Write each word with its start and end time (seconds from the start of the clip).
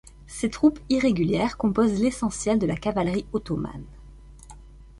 Ces 0.25 0.49
troupes 0.49 0.79
irrégulières 0.89 1.57
composent 1.57 1.99
l'essentiel 2.01 2.57
de 2.57 2.65
la 2.65 2.75
cavalerie 2.75 3.27
ottomane. 3.33 3.85